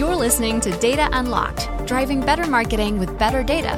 [0.00, 3.76] You're listening to Data Unlocked, driving better marketing with better data.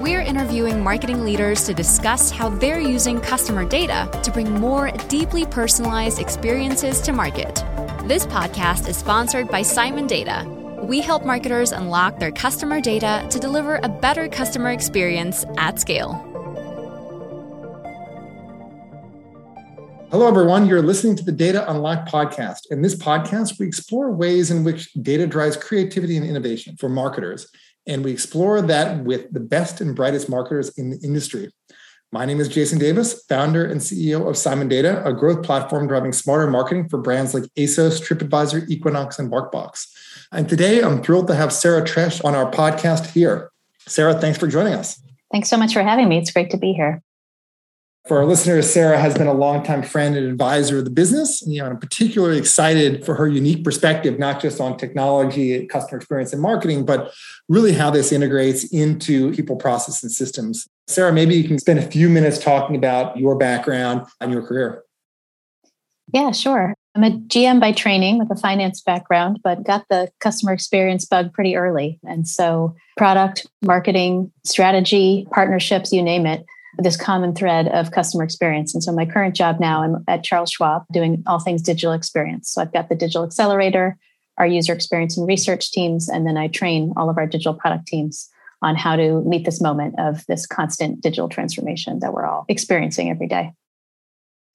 [0.00, 5.46] We're interviewing marketing leaders to discuss how they're using customer data to bring more deeply
[5.46, 7.54] personalized experiences to market.
[8.08, 10.44] This podcast is sponsored by Simon Data.
[10.82, 16.29] We help marketers unlock their customer data to deliver a better customer experience at scale.
[20.10, 20.66] Hello, everyone.
[20.66, 22.62] You're listening to the Data Unlocked podcast.
[22.72, 27.48] In this podcast, we explore ways in which data drives creativity and innovation for marketers.
[27.86, 31.52] And we explore that with the best and brightest marketers in the industry.
[32.10, 36.12] My name is Jason Davis, founder and CEO of Simon Data, a growth platform driving
[36.12, 39.86] smarter marketing for brands like ASOS, TripAdvisor, Equinox, and BarkBox.
[40.32, 43.52] And today I'm thrilled to have Sarah Tresh on our podcast here.
[43.86, 45.00] Sarah, thanks for joining us.
[45.30, 46.18] Thanks so much for having me.
[46.18, 47.00] It's great to be here.
[48.10, 51.42] For our listeners, Sarah has been a longtime friend and advisor of the business.
[51.42, 55.98] And, you know, I'm particularly excited for her unique perspective, not just on technology, customer
[55.98, 57.12] experience, and marketing, but
[57.48, 60.66] really how this integrates into people, process, and systems.
[60.88, 64.82] Sarah, maybe you can spend a few minutes talking about your background and your career.
[66.12, 66.74] Yeah, sure.
[66.96, 71.32] I'm a GM by training with a finance background, but got the customer experience bug
[71.32, 72.00] pretty early.
[72.02, 76.44] And so, product, marketing, strategy, partnerships, you name it
[76.78, 78.74] this common thread of customer experience.
[78.74, 82.50] And so my current job now, I'm at Charles Schwab doing all things digital experience.
[82.50, 83.98] So I've got the digital accelerator,
[84.38, 87.86] our user experience and research teams, and then I train all of our digital product
[87.86, 88.28] teams
[88.62, 93.10] on how to meet this moment of this constant digital transformation that we're all experiencing
[93.10, 93.52] every day.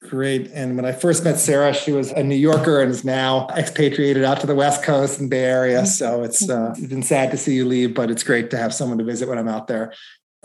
[0.03, 0.51] Great.
[0.53, 4.23] And when I first met Sarah, she was a New Yorker and is now expatriated
[4.23, 5.79] out to the West Coast and Bay Area.
[5.79, 5.85] Mm-hmm.
[5.85, 8.73] So it's, uh, it's been sad to see you leave, but it's great to have
[8.73, 9.93] someone to visit when I'm out there.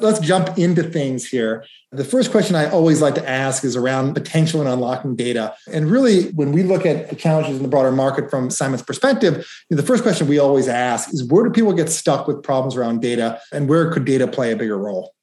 [0.01, 1.65] Let's jump into things here.
[1.93, 5.55] The first question I always like to ask is around potential and unlocking data.
[5.73, 9.49] And really, when we look at the challenges in the broader market from Simon's perspective,
[9.71, 13.03] the first question we always ask is where do people get stuck with problems around
[13.03, 15.15] data and where could data play a bigger role?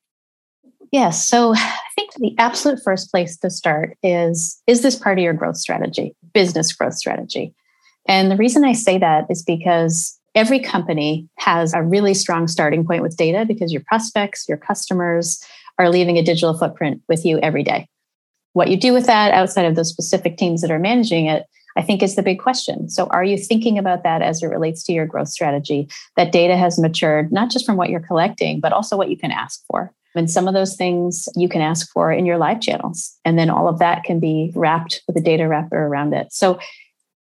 [0.91, 1.25] Yes.
[1.25, 5.33] So I think the absolute first place to start is is this part of your
[5.33, 7.53] growth strategy, business growth strategy?
[8.07, 12.85] And the reason I say that is because every company has a really strong starting
[12.85, 15.43] point with data because your prospects, your customers
[15.79, 17.89] are leaving a digital footprint with you every day.
[18.53, 21.81] What you do with that outside of those specific teams that are managing it, I
[21.81, 22.87] think is the big question.
[22.87, 25.89] So, are you thinking about that as it relates to your growth strategy?
[26.15, 29.31] That data has matured, not just from what you're collecting, but also what you can
[29.31, 29.91] ask for.
[30.15, 33.15] And some of those things you can ask for in your live channels.
[33.25, 36.31] And then all of that can be wrapped with a data wrapper around it.
[36.31, 36.59] So,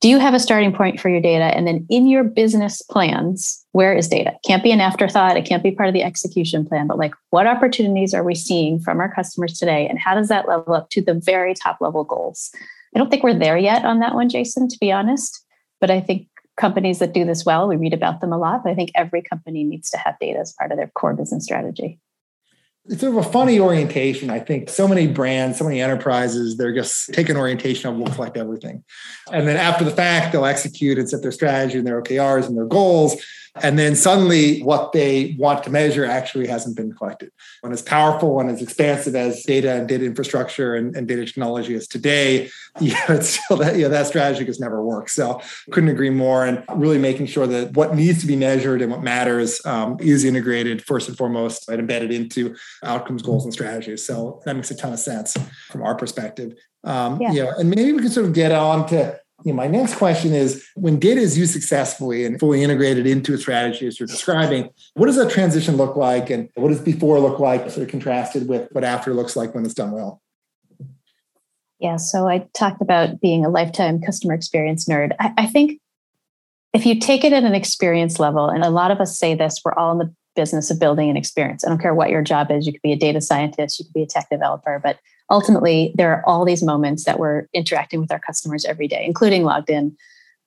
[0.00, 1.44] do you have a starting point for your data?
[1.44, 4.32] And then in your business plans, where is data?
[4.46, 5.36] can't be an afterthought.
[5.36, 8.78] It can't be part of the execution plan, but like what opportunities are we seeing
[8.78, 9.86] from our customers today?
[9.88, 12.50] And how does that level up to the very top level goals?
[12.94, 15.42] I don't think we're there yet on that one, Jason, to be honest.
[15.80, 18.70] But I think companies that do this well, we read about them a lot, but
[18.70, 21.98] I think every company needs to have data as part of their core business strategy
[22.88, 24.30] it's sort of a funny orientation.
[24.30, 28.12] I think so many brands, so many enterprises, they're just take an orientation of we'll
[28.14, 28.84] collect everything.
[29.32, 32.56] And then after the fact, they'll execute and set their strategy and their OKRs and
[32.56, 33.16] their goals.
[33.62, 37.30] And then suddenly what they want to measure actually hasn't been collected.
[37.60, 41.74] When as powerful and as expansive as data and data infrastructure and, and data technology
[41.74, 42.50] is today,
[42.80, 45.10] yeah, it's still that, yeah, that strategy has never worked.
[45.10, 45.40] So
[45.70, 46.44] couldn't agree more.
[46.44, 50.24] And really making sure that what needs to be measured and what matters um, is
[50.24, 54.06] integrated first and foremost and embedded into outcomes, goals, and strategies.
[54.06, 55.36] So that makes a ton of sense
[55.70, 56.54] from our perspective.
[56.84, 57.32] Um, yeah.
[57.32, 59.96] You know, and maybe we can sort of get on to you know, my next
[59.96, 64.06] question is when data is used successfully and fully integrated into a strategy as you're
[64.06, 66.30] describing, what does that transition look like?
[66.30, 69.64] And what does before look like, sort of contrasted with what after looks like when
[69.64, 70.22] it's done well?
[71.78, 75.14] Yeah, so I talked about being a lifetime customer experience nerd.
[75.20, 75.80] I, I think
[76.72, 79.60] if you take it at an experience level, and a lot of us say this,
[79.64, 81.64] we're all in the business of building an experience.
[81.64, 82.66] I don't care what your job is.
[82.66, 84.98] You could be a data scientist, you could be a tech developer, but
[85.30, 89.44] ultimately there are all these moments that we're interacting with our customers every day, including
[89.44, 89.96] logged in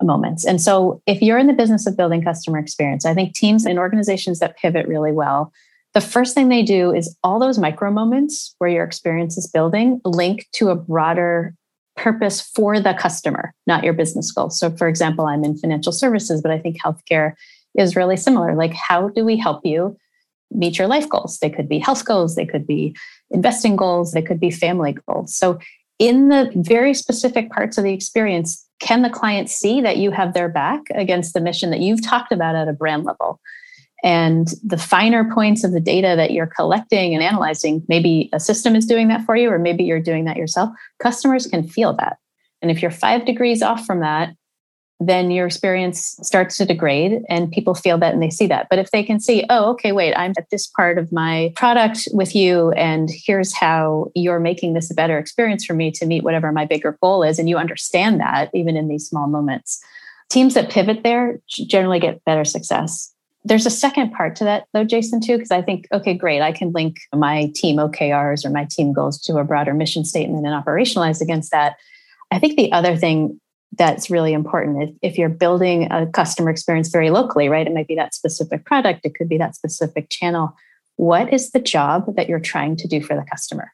[0.01, 0.45] moments.
[0.45, 3.77] And so if you're in the business of building customer experience, I think teams and
[3.77, 5.51] organizations that pivot really well,
[5.93, 9.99] the first thing they do is all those micro moments where your experience is building
[10.05, 11.55] link to a broader
[11.97, 14.57] purpose for the customer, not your business goals.
[14.57, 17.33] So for example, I'm in financial services, but I think healthcare
[17.75, 18.55] is really similar.
[18.55, 19.97] Like how do we help you
[20.51, 21.39] meet your life goals?
[21.39, 22.95] They could be health goals, they could be
[23.31, 25.35] investing goals, they could be family goals.
[25.35, 25.59] So,
[25.97, 30.33] in the very specific parts of the experience, can the client see that you have
[30.33, 33.41] their back against the mission that you've talked about at a brand level?
[34.03, 38.75] And the finer points of the data that you're collecting and analyzing, maybe a system
[38.75, 40.69] is doing that for you, or maybe you're doing that yourself.
[40.99, 42.17] Customers can feel that.
[42.61, 44.33] And if you're five degrees off from that,
[44.99, 48.67] then your experience starts to degrade and people feel that and they see that.
[48.69, 52.07] But if they can see, oh, okay, wait, I'm at this part of my product
[52.11, 56.23] with you, and here's how you're making this a better experience for me to meet
[56.23, 59.81] whatever my bigger goal is, and you understand that even in these small moments.
[60.29, 63.13] Teams that pivot there generally get better success.
[63.45, 66.51] There's a second part to that, though, Jason, too, because I think, okay, great, I
[66.51, 70.53] can link my team OKRs or my team goals to a broader mission statement and
[70.53, 71.77] operationalize against that.
[72.31, 73.39] I think the other thing
[73.77, 74.83] that's really important.
[74.83, 78.65] If, if you're building a customer experience very locally, right, it might be that specific
[78.65, 80.55] product, it could be that specific channel.
[80.95, 83.71] What is the job that you're trying to do for the customer?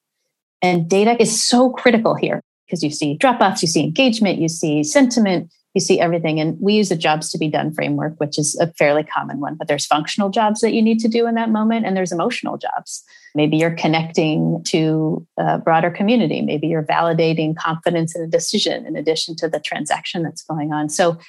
[0.61, 4.49] And data is so critical here because you see drop offs, you see engagement, you
[4.49, 6.39] see sentiment, you see everything.
[6.39, 9.55] And we use a jobs to be done framework, which is a fairly common one,
[9.55, 12.57] but there's functional jobs that you need to do in that moment, and there's emotional
[12.57, 13.03] jobs.
[13.35, 16.41] Maybe you're connecting to a broader community.
[16.41, 20.89] Maybe you're validating confidence in a decision in addition to the transaction that's going on.
[20.89, 21.19] So,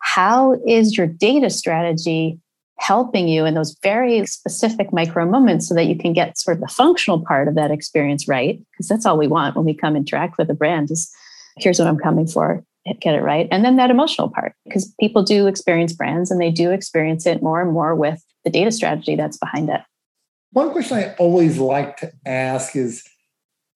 [0.00, 2.38] how is your data strategy
[2.78, 6.60] helping you in those very specific micro moments so that you can get sort of
[6.60, 8.60] the functional part of that experience right?
[8.72, 11.10] Because that's all we want when we come interact with a brand is
[11.56, 12.62] here's what I'm coming for
[13.00, 13.48] get it right.
[13.50, 17.42] And then that emotional part, because people do experience brands and they do experience it
[17.42, 19.80] more and more with the data strategy that's behind it.
[20.52, 23.02] One question I always like to ask is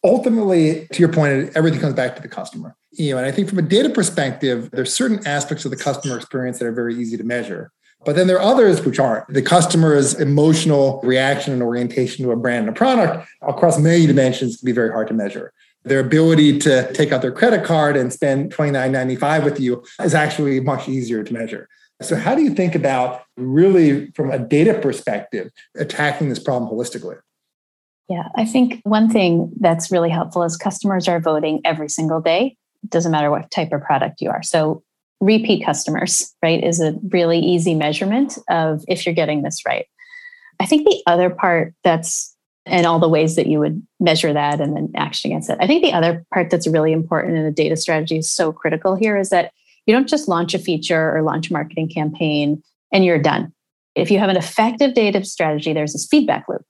[0.05, 2.77] ultimately, to your point, everything comes back to the customer.
[2.93, 6.17] You know, and I think from a data perspective, there's certain aspects of the customer
[6.17, 7.73] experience that are very easy to measure.
[8.05, 9.27] But then there are others which aren't.
[9.29, 14.59] The customer's emotional reaction and orientation to a brand and a product across many dimensions
[14.59, 15.53] can be very hard to measure
[15.89, 20.61] their ability to take out their credit card and spend $29.95 with you is actually
[20.61, 21.69] much easier to measure.
[22.01, 27.19] So, how do you think about really, from a data perspective, attacking this problem holistically?
[28.09, 32.57] Yeah, I think one thing that's really helpful is customers are voting every single day.
[32.85, 34.43] It doesn't matter what type of product you are.
[34.43, 34.83] So,
[35.21, 39.87] repeat customers, right, is a really easy measurement of if you're getting this right.
[40.61, 42.37] I think the other part that's
[42.69, 45.59] and all the ways that you would measure that and then action against it.
[45.61, 48.95] I think the other part that's really important in a data strategy is so critical
[48.95, 49.53] here is that
[49.87, 52.63] you don't just launch a feature or launch a marketing campaign
[52.93, 53.53] and you're done.
[53.95, 56.63] If you have an effective data strategy, there's this feedback loop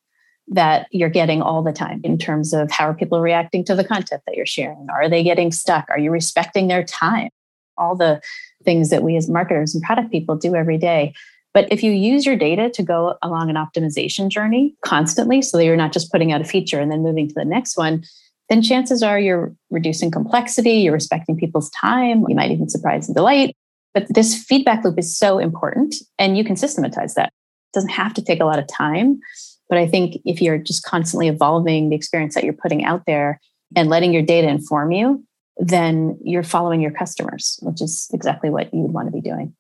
[0.50, 3.84] that you're getting all the time in terms of how are people reacting to the
[3.84, 4.86] content that you're sharing?
[4.90, 5.84] Are they getting stuck?
[5.90, 7.30] Are you respecting their time?
[7.76, 8.20] All the
[8.64, 11.12] things that we as marketers and product people do every day.
[11.54, 15.64] But if you use your data to go along an optimization journey constantly, so that
[15.64, 18.04] you're not just putting out a feature and then moving to the next one,
[18.48, 23.14] then chances are you're reducing complexity, you're respecting people's time, you might even surprise and
[23.14, 23.54] delight.
[23.94, 27.28] But this feedback loop is so important and you can systematize that.
[27.28, 29.20] It doesn't have to take a lot of time.
[29.68, 33.40] But I think if you're just constantly evolving the experience that you're putting out there
[33.76, 35.24] and letting your data inform you,
[35.58, 39.54] then you're following your customers, which is exactly what you would want to be doing.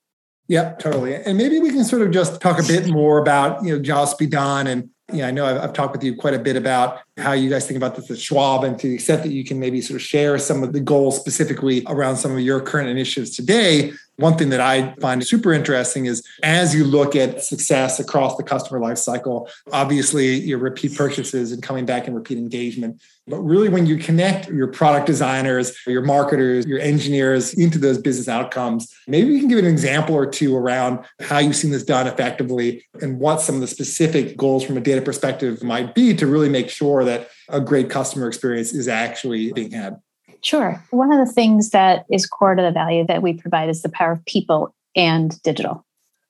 [0.48, 1.14] Yep, totally.
[1.14, 4.66] And maybe we can sort of just talk a bit more about, you know, Done.
[4.66, 7.50] And, yeah, I know I've, I've, talked with you quite a bit about how you
[7.50, 9.96] guys think about this at Schwab and to the extent that you can maybe sort
[9.96, 13.92] of share some of the goals specifically around some of your current initiatives today.
[14.18, 18.42] One thing that I find super interesting is as you look at success across the
[18.42, 23.00] customer lifecycle, obviously your repeat purchases and coming back and repeat engagement.
[23.28, 28.26] But really, when you connect your product designers, your marketers, your engineers into those business
[28.26, 32.08] outcomes, maybe you can give an example or two around how you've seen this done
[32.08, 36.26] effectively and what some of the specific goals from a data perspective might be to
[36.26, 40.00] really make sure that a great customer experience is actually being had.
[40.42, 40.82] Sure.
[40.90, 43.88] One of the things that is core to the value that we provide is the
[43.88, 45.84] power of people and digital.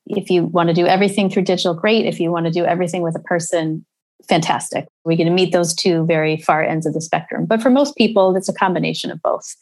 [0.06, 2.06] If you want to do everything through digital, great.
[2.06, 3.84] If you want to do everything with a person,
[4.26, 4.88] fantastic.
[5.04, 7.46] We get to meet those two very far ends of the spectrum.
[7.46, 9.54] But for most people, it's a combination of both.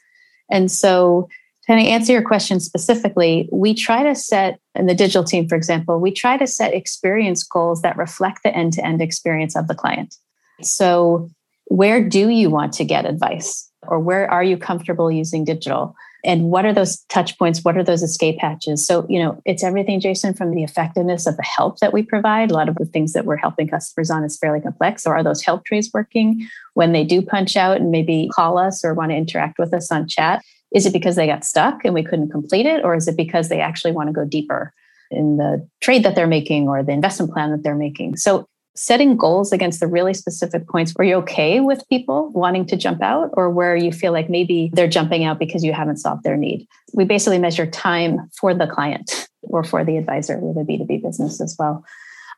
[0.50, 1.28] And so,
[1.66, 5.98] to answer your question specifically, we try to set, in the digital team, for example,
[5.98, 9.74] we try to set experience goals that reflect the end to end experience of the
[9.74, 10.14] client.
[10.62, 11.28] So,
[11.64, 13.68] where do you want to get advice?
[13.88, 15.96] Or where are you comfortable using digital?
[16.24, 17.62] And what are those touch points?
[17.62, 18.84] What are those escape hatches?
[18.84, 22.50] So you know it's everything jason from the effectiveness of the help that we provide.
[22.50, 25.02] A lot of the things that we're helping customers on is fairly complex.
[25.02, 26.48] So are those help trays working?
[26.74, 29.90] When they do punch out and maybe call us or want to interact with us
[29.92, 32.84] on chat is it because they got stuck and we couldn't complete it?
[32.84, 34.72] Or is it because they actually want to go deeper
[35.10, 38.16] in the trade that they're making or the investment plan that they're making?
[38.16, 42.76] So setting goals against the really specific points where you're okay with people wanting to
[42.76, 46.22] jump out or where you feel like maybe they're jumping out because you haven't solved
[46.22, 46.66] their need.
[46.92, 51.40] We basically measure time for the client or for the advisor with a B2B business
[51.40, 51.84] as well.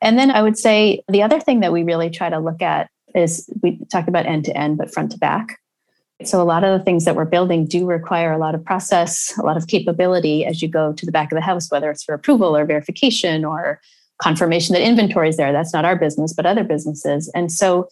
[0.01, 2.89] And then I would say the other thing that we really try to look at
[3.15, 5.59] is we talked about end to end, but front to back.
[6.25, 9.33] So, a lot of the things that we're building do require a lot of process,
[9.39, 12.03] a lot of capability as you go to the back of the house, whether it's
[12.03, 13.81] for approval or verification or
[14.21, 15.53] confirmation that inventory is there.
[15.53, 17.31] That's not our business, but other businesses.
[17.35, 17.89] And so,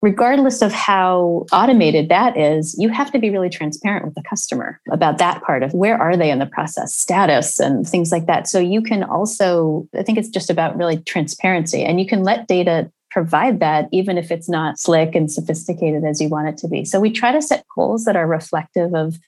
[0.00, 4.80] regardless of how automated that is, you have to be really transparent with the customer
[4.90, 8.48] about that part of where are they in the process, status, and things like that.
[8.48, 12.48] So, you can also, I think it's just about really transparency, and you can let
[12.48, 16.66] data provide that, even if it's not slick and sophisticated as you want it to
[16.66, 16.82] be.
[16.84, 19.18] So we try to set goals that are reflective of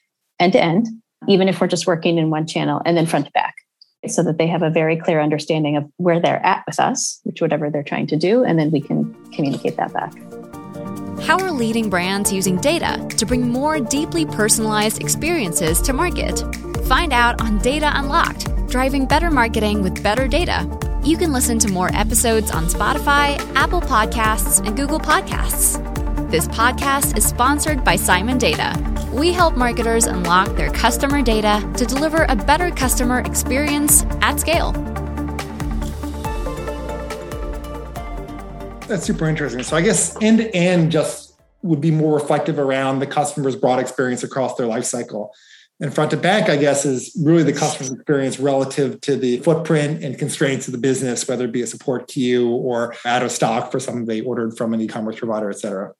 [0.40, 0.88] end to end,
[1.28, 3.54] even if we're just working in one channel and then front to back,
[4.08, 7.40] so that they have a very clear understanding of where they're at with us, which
[7.40, 10.12] whatever they're trying to do, and then we can communicate that back.
[11.22, 16.42] How are leading brands using data to bring more deeply personalized experiences to market?
[16.86, 20.68] Find out on Data Unlocked, driving better marketing with better data
[21.04, 26.03] you can listen to more episodes on Spotify, Apple Podcasts, and Google Podcasts.
[26.30, 28.74] This podcast is sponsored by Simon Data.
[29.12, 34.72] We help marketers unlock their customer data to deliver a better customer experience at scale.
[38.88, 39.62] That's super interesting.
[39.62, 43.78] So I guess end to end just would be more reflective around the customer's broad
[43.78, 45.32] experience across their life cycle.
[45.80, 50.02] And front to back, I guess, is really the customer experience relative to the footprint
[50.02, 53.70] and constraints of the business, whether it be a support queue or out of stock
[53.70, 55.92] for something they ordered from an e-commerce provider, et cetera.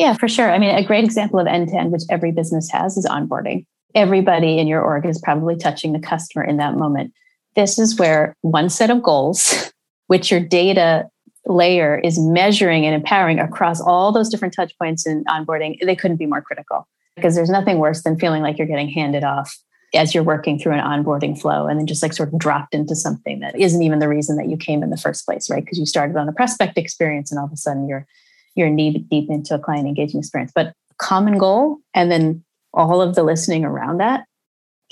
[0.00, 0.50] Yeah, for sure.
[0.50, 3.66] I mean, a great example of end to end, which every business has, is onboarding.
[3.94, 7.12] Everybody in your org is probably touching the customer in that moment.
[7.54, 9.70] This is where one set of goals,
[10.06, 11.06] which your data
[11.44, 16.16] layer is measuring and empowering across all those different touch points in onboarding, they couldn't
[16.16, 19.54] be more critical because there's nothing worse than feeling like you're getting handed off
[19.94, 22.96] as you're working through an onboarding flow and then just like sort of dropped into
[22.96, 25.78] something that isn't even the reason that you came in the first place right because
[25.78, 28.06] you started on a prospect experience and all of a sudden you're
[28.54, 33.14] you're knee deep into a client engagement experience but common goal and then all of
[33.14, 34.24] the listening around that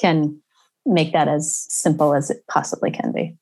[0.01, 0.41] can
[0.87, 3.37] make that as simple as it possibly can be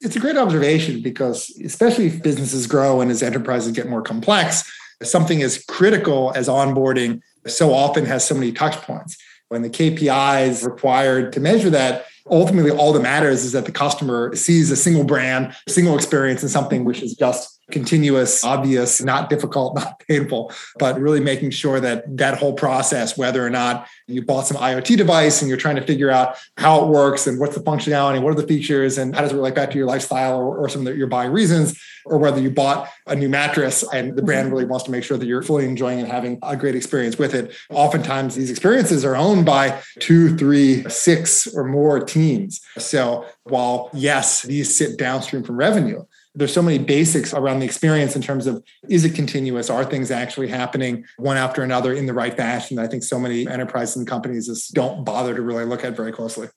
[0.00, 4.68] it's a great observation because especially if businesses grow and as enterprises get more complex
[5.02, 9.16] something as critical as onboarding so often has so many touch points.
[9.48, 14.34] When the KPIs required to measure that, ultimately all that matters is that the customer
[14.36, 19.74] sees a single brand, single experience and something which is just continuous, obvious, not difficult,
[19.76, 24.46] not painful, but really making sure that that whole process, whether or not you bought
[24.46, 27.62] some IoT device and you're trying to figure out how it works and what's the
[27.62, 30.56] functionality, what are the features, and how does it relate back to your lifestyle or,
[30.56, 34.22] or some of your buying reasons, or whether you bought a new mattress and the
[34.22, 34.54] brand mm-hmm.
[34.54, 37.34] really wants to make sure that you're fully enjoying and having a great experience with
[37.34, 37.54] it.
[37.70, 42.60] Oftentimes, these experiences are owned by two, three, six, or more teams.
[42.78, 46.04] So while yes, these sit downstream from revenue,
[46.38, 49.68] there's so many basics around the experience in terms of is it continuous?
[49.68, 53.46] Are things actually happening one after another in the right fashion i think so many
[53.46, 56.48] enterprises and companies just don't bother to really look at very closely?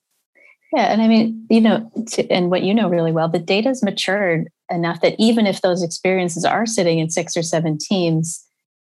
[0.72, 3.84] Yeah and i mean you know to, and what you know really well the data's
[3.84, 8.46] matured enough that even if those experiences are sitting in six or seven teams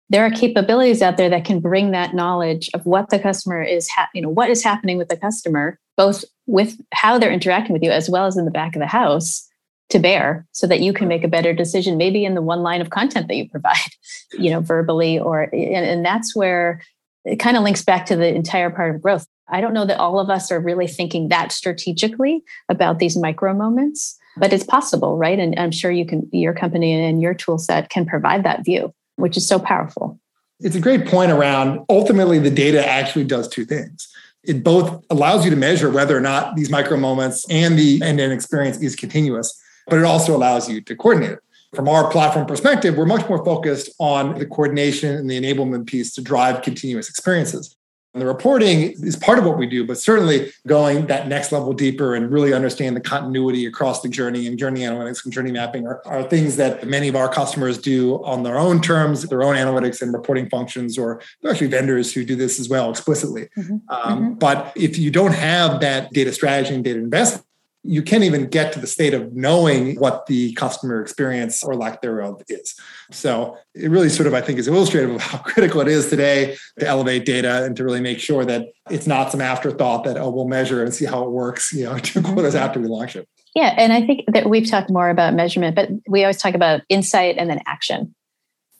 [0.08, 3.88] there are capabilities out there that can bring that knowledge of what the customer is
[3.88, 7.82] ha- you know what is happening with the customer both with how they're interacting with
[7.82, 9.46] you as well as in the back of the house
[9.88, 12.80] to bear so that you can make a better decision maybe in the one line
[12.80, 13.76] of content that you provide
[14.32, 16.82] you know verbally or and, and that's where
[17.24, 19.26] it kind of links back to the entire part of growth.
[19.48, 23.54] I don't know that all of us are really thinking that strategically about these micro
[23.54, 25.38] moments but it's possible right?
[25.38, 28.92] And i'm sure you can your company and your tool set can provide that view
[29.16, 30.20] which is so powerful.
[30.60, 34.08] It's a great point around ultimately the data actually does two things.
[34.42, 38.32] It both allows you to measure whether or not these micro moments and the end-to-end
[38.32, 41.38] experience is continuous but it also allows you to coordinate it.
[41.74, 46.14] From our platform perspective, we're much more focused on the coordination and the enablement piece
[46.14, 47.76] to drive continuous experiences.
[48.16, 51.74] And the reporting is part of what we do, but certainly going that next level
[51.74, 55.86] deeper and really understand the continuity across the journey and journey analytics and journey mapping
[55.86, 59.54] are, are things that many of our customers do on their own terms, their own
[59.54, 63.50] analytics and reporting functions, or there are actually vendors who do this as well explicitly.
[63.54, 63.76] Mm-hmm.
[63.90, 64.34] Um, mm-hmm.
[64.38, 67.44] But if you don't have that data strategy and data investment,
[67.86, 72.02] you can't even get to the state of knowing what the customer experience or lack
[72.02, 72.74] thereof is.
[73.10, 76.56] So it really sort of, I think, is illustrative of how critical it is today
[76.78, 80.30] to elevate data and to really make sure that it's not some afterthought that, oh,
[80.30, 82.64] we'll measure and see how it works, you know, two quarters mm-hmm.
[82.64, 83.28] after we launch it.
[83.54, 83.74] Yeah.
[83.78, 87.38] And I think that we've talked more about measurement, but we always talk about insight
[87.38, 88.14] and then action.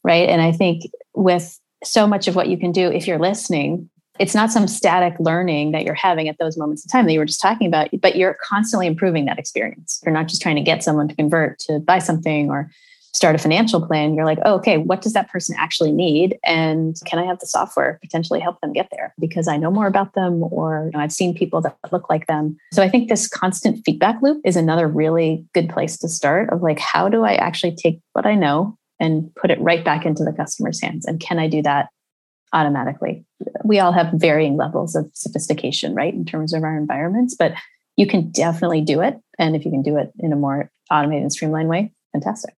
[0.04, 0.28] Right.
[0.28, 0.82] And I think
[1.14, 5.14] with so much of what you can do if you're listening it's not some static
[5.18, 7.88] learning that you're having at those moments in time that you were just talking about,
[8.00, 10.00] but you're constantly improving that experience.
[10.04, 12.70] You're not just trying to get someone to convert to buy something or
[13.16, 16.38] start a financial plan, you're like, oh, okay, what does that person actually need?
[16.44, 19.86] And can I have the software potentially help them get there because I know more
[19.86, 22.58] about them or you know, I've seen people that look like them.
[22.74, 26.62] So I think this constant feedback loop is another really good place to start of
[26.62, 30.22] like, how do I actually take what I know and put it right back into
[30.22, 31.06] the customer's hands?
[31.06, 31.88] And can I do that
[32.56, 33.24] automatically?
[33.64, 37.52] We all have varying levels of sophistication, right, in terms of our environments, but
[37.96, 39.18] you can definitely do it.
[39.38, 42.54] And if you can do it in a more automated and streamlined way, fantastic.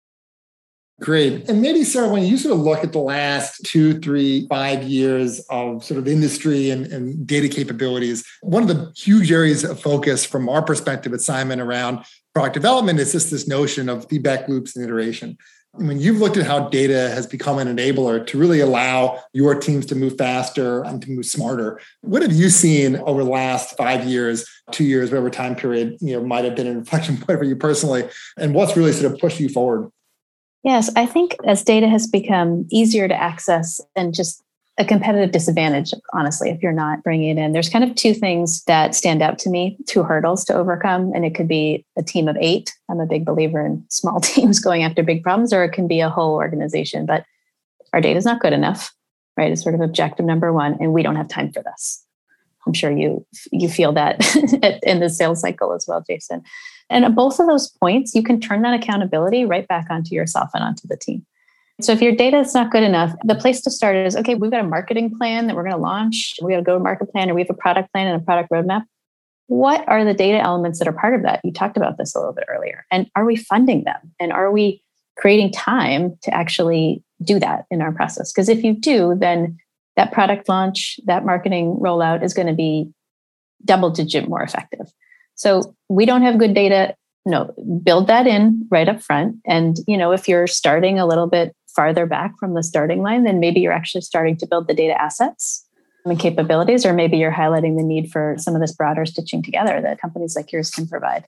[1.01, 1.49] Great.
[1.49, 5.39] And maybe, Sarah, when you sort of look at the last two, three, five years
[5.49, 10.25] of sort of industry and, and, data capabilities, one of the huge areas of focus
[10.25, 14.75] from our perspective at Simon around product development is just this notion of feedback loops
[14.75, 15.39] and iteration.
[15.77, 19.55] I mean, you've looked at how data has become an enabler to really allow your
[19.55, 21.81] teams to move faster and to move smarter.
[22.01, 26.15] What have you seen over the last five years, two years, whatever time period you
[26.15, 28.09] know might have been an inflection point for you personally,
[28.39, 29.91] and what's really sort of pushed you forward?
[30.65, 34.43] Yes, I think as data has become easier to access and just
[34.79, 37.53] a competitive disadvantage, honestly, if you're not bringing it in.
[37.53, 41.13] There's kind of two things that stand out to me, two hurdles to overcome.
[41.15, 42.73] And it could be a team of eight.
[42.89, 46.01] I'm a big believer in small teams going after big problems, or it can be
[46.01, 47.07] a whole organization.
[47.07, 47.25] But
[47.93, 48.95] our data is not good enough,
[49.37, 49.51] right?
[49.51, 52.05] It's sort of objective number one, and we don't have time for this.
[52.67, 54.21] I'm sure you you feel that
[54.83, 56.43] in the sales cycle as well, Jason.
[56.91, 60.63] And both of those points, you can turn that accountability right back onto yourself and
[60.63, 61.27] onto the team.
[61.81, 64.51] So if your data is not good enough, the place to start is okay, we've
[64.51, 66.35] got a marketing plan that we're going to launch.
[66.43, 68.25] We got a go to market plan, or we have a product plan and a
[68.25, 68.83] product roadmap.
[69.47, 71.41] What are the data elements that are part of that?
[71.45, 72.85] You talked about this a little bit earlier.
[72.91, 74.13] And are we funding them?
[74.21, 74.83] And are we
[75.17, 78.33] creating time to actually do that in our process?
[78.33, 79.57] Because if you do, then
[79.97, 82.91] that product launch, that marketing rollout is going to be
[83.65, 84.93] double digit more effective.
[85.35, 86.95] So we don't have good data.
[87.25, 89.37] No, build that in right up front.
[89.47, 93.25] And you know, if you're starting a little bit farther back from the starting line,
[93.25, 95.67] then maybe you're actually starting to build the data assets
[96.05, 99.81] and capabilities, or maybe you're highlighting the need for some of this broader stitching together
[99.81, 101.27] that companies like yours can provide.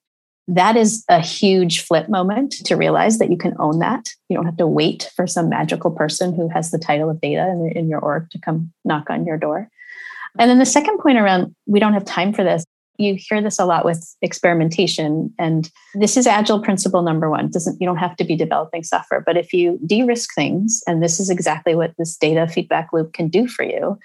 [0.49, 4.09] That is a huge flip moment to realize that you can own that.
[4.29, 7.47] You don't have to wait for some magical person who has the title of data
[7.75, 9.69] in, your org to come knock on your door.
[10.39, 12.65] And then the second point around we don't have time for this
[13.01, 17.51] you hear this a lot with experimentation and this is agile principle number one.
[17.51, 21.19] Doesn't you don't have to be developing software but if you de-risk things and this
[21.19, 23.99] is exactly what this data feedback loop can do for you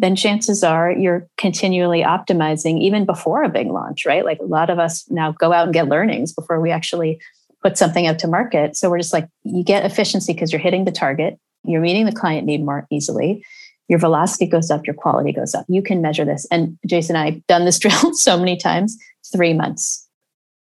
[0.00, 4.24] then chances are you're continually optimizing even before a big launch right?
[4.24, 7.20] Like a lot of us now go out and get learnings before we actually
[7.62, 8.76] put something out to market.
[8.76, 12.12] So we're just like you get efficiency because you're hitting the target you're meeting the
[12.12, 13.44] client need more easily
[13.88, 15.64] your velocity goes up, your quality goes up.
[15.68, 16.46] You can measure this.
[16.50, 18.96] And Jason and I have done this drill so many times
[19.32, 20.06] three months.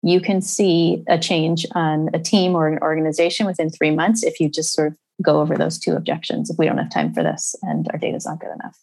[0.04, 4.40] You can see a change on a team or an organization within three months if
[4.40, 6.50] you just sort of go over those two objections.
[6.50, 8.78] If we don't have time for this and our data is not good enough.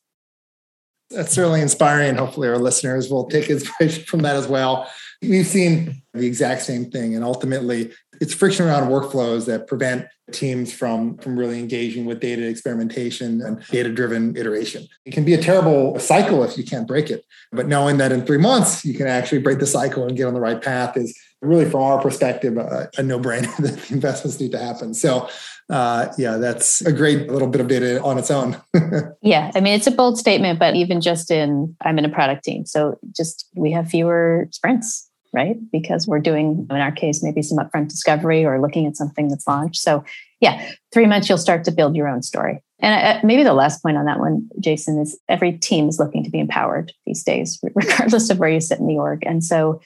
[1.11, 2.17] That's certainly inspiring.
[2.17, 4.89] Hopefully, our listeners will take inspiration from that as well.
[5.21, 7.15] We've seen the exact same thing.
[7.15, 12.47] And ultimately, it's friction around workflows that prevent teams from, from really engaging with data
[12.47, 14.87] experimentation and data driven iteration.
[15.07, 17.25] It can be a terrible cycle if you can't break it.
[17.53, 20.35] But knowing that in three months, you can actually break the cycle and get on
[20.35, 24.39] the right path is really, from our perspective, a, a no brainer that the investments
[24.41, 24.93] need to happen.
[24.93, 25.29] So,
[25.71, 28.61] uh, yeah, that's a great little bit of data on its own.
[29.23, 32.45] yeah, I mean, it's a bold statement, but even just in, I'm in a product
[32.45, 32.67] team.
[32.67, 35.57] So just we have fewer sprints right?
[35.71, 39.47] Because we're doing, in our case, maybe some upfront discovery or looking at something that's
[39.47, 39.81] launched.
[39.81, 40.05] So,
[40.41, 42.63] yeah, three months, you'll start to build your own story.
[42.81, 46.23] And uh, maybe the last point on that one, Jason, is every team is looking
[46.25, 49.25] to be empowered these days, regardless of where you sit in the org.
[49.27, 49.81] And so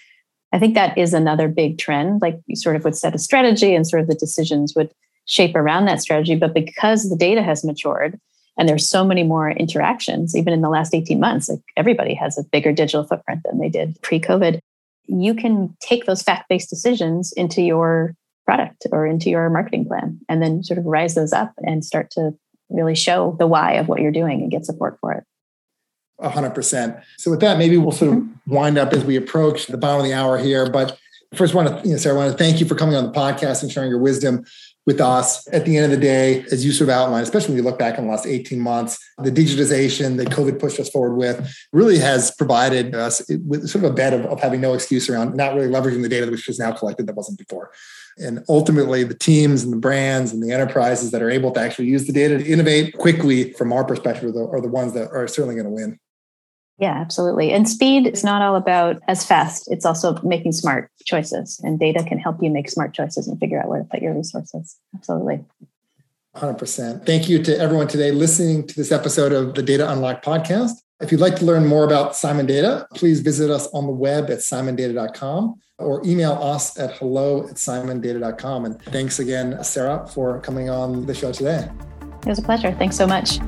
[0.52, 2.20] I think that is another big trend.
[2.20, 4.90] Like you sort of would set a strategy and sort of the decisions would
[5.24, 6.36] shape around that strategy.
[6.36, 8.20] But because the data has matured,
[8.58, 12.36] and there's so many more interactions even in the last 18 months like everybody has
[12.36, 14.60] a bigger digital footprint than they did pre-covid
[15.06, 20.18] you can take those fact based decisions into your product or into your marketing plan
[20.28, 22.32] and then sort of rise those up and start to
[22.70, 25.24] really show the why of what you're doing and get support for it.
[26.20, 27.02] 100%.
[27.18, 28.54] So, with that, maybe we'll sort of mm-hmm.
[28.54, 30.70] wind up as we approach the bottom of the hour here.
[30.70, 30.98] But
[31.34, 33.04] first, I want to, you know, Sarah, I want to thank you for coming on
[33.04, 34.44] the podcast and sharing your wisdom
[34.86, 35.46] with us.
[35.48, 37.78] At the end of the day, as you sort of outlined, especially when you look
[37.78, 41.98] back in the last 18 months, the digitization that COVID pushed us forward with really
[41.98, 45.54] has provided us with sort of a bed of, of having no excuse around not
[45.54, 47.70] really leveraging the data which is now collected that wasn't before.
[48.18, 51.86] And ultimately, the teams and the brands and the enterprises that are able to actually
[51.86, 55.10] use the data to innovate quickly, from our perspective, are the, are the ones that
[55.12, 55.98] are certainly going to win.
[56.82, 57.52] Yeah, absolutely.
[57.52, 59.70] And speed is not all about as fast.
[59.70, 61.60] It's also making smart choices.
[61.62, 64.12] And data can help you make smart choices and figure out where to put your
[64.12, 64.76] resources.
[64.92, 65.44] Absolutely.
[66.34, 67.06] 100%.
[67.06, 70.72] Thank you to everyone today listening to this episode of the Data Unlocked podcast.
[71.00, 74.28] If you'd like to learn more about Simon Data, please visit us on the web
[74.28, 78.64] at simondata.com or email us at hello at simondata.com.
[78.64, 81.70] And thanks again, Sarah, for coming on the show today.
[82.22, 82.72] It was a pleasure.
[82.72, 83.38] Thanks so much.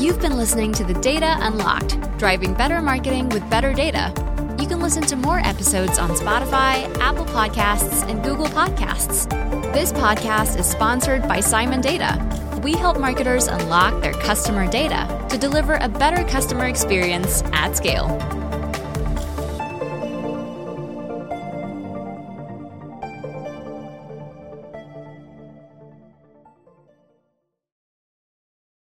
[0.00, 4.14] You've been listening to The Data Unlocked, driving better marketing with better data.
[4.58, 9.28] You can listen to more episodes on Spotify, Apple Podcasts, and Google Podcasts.
[9.74, 12.16] This podcast is sponsored by Simon Data.
[12.62, 18.39] We help marketers unlock their customer data to deliver a better customer experience at scale.